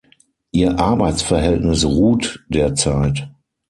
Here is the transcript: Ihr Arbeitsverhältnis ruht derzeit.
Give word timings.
Ihr 0.51 0.79
Arbeitsverhältnis 0.79 1.85
ruht 1.85 2.43
derzeit. 2.49 3.29